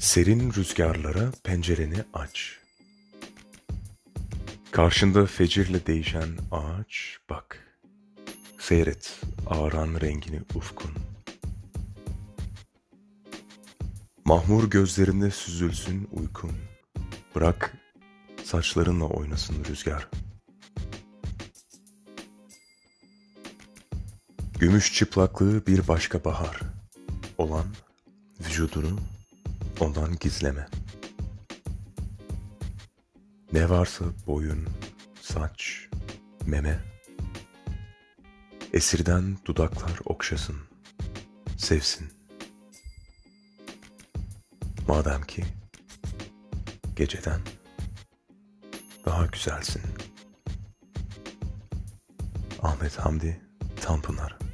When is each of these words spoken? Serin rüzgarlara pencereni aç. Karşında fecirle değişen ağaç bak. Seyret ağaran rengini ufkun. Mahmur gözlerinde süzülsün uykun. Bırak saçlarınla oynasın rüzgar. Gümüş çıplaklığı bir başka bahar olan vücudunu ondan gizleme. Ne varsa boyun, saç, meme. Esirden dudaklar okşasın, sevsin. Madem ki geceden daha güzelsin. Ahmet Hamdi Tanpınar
Serin 0.00 0.52
rüzgarlara 0.52 1.30
pencereni 1.44 2.04
aç. 2.14 2.58
Karşında 4.70 5.26
fecirle 5.26 5.86
değişen 5.86 6.28
ağaç 6.52 7.18
bak. 7.30 7.78
Seyret 8.58 9.20
ağaran 9.46 10.00
rengini 10.00 10.40
ufkun. 10.54 10.90
Mahmur 14.24 14.70
gözlerinde 14.70 15.30
süzülsün 15.30 16.08
uykun. 16.12 16.52
Bırak 17.34 17.76
saçlarınla 18.44 19.04
oynasın 19.04 19.64
rüzgar. 19.64 20.08
Gümüş 24.58 24.94
çıplaklığı 24.94 25.66
bir 25.66 25.88
başka 25.88 26.24
bahar 26.24 26.60
olan 27.38 27.66
vücudunu 28.40 28.98
ondan 29.80 30.16
gizleme. 30.20 30.68
Ne 33.52 33.68
varsa 33.68 34.04
boyun, 34.26 34.68
saç, 35.20 35.88
meme. 36.46 36.80
Esirden 38.72 39.38
dudaklar 39.44 39.98
okşasın, 40.04 40.56
sevsin. 41.56 42.08
Madem 44.88 45.22
ki 45.22 45.44
geceden 46.96 47.40
daha 49.04 49.26
güzelsin. 49.26 49.82
Ahmet 52.62 52.98
Hamdi 52.98 53.40
Tanpınar 53.80 54.45